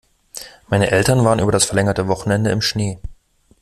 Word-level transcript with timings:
Meine 0.67 0.89
Eltern 0.89 1.23
waren 1.25 1.37
über 1.37 1.51
das 1.51 1.65
verlängerte 1.65 2.07
Wochenende 2.07 2.49
im 2.49 2.63
Schnee. 2.63 2.97